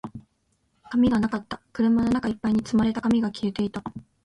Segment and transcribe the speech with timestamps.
[0.89, 1.61] 紙がなかった。
[1.73, 3.83] 車の中一杯に積まれた紙が消えていた。